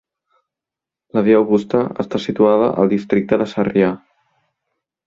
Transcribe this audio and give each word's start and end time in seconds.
La 1.17 1.23
Via 1.27 1.35
Augusta 1.41 1.83
està 2.07 2.23
situada 2.27 2.73
al 2.85 2.93
districte 2.95 3.41
de 3.45 3.51
Sarrià. 3.55 3.97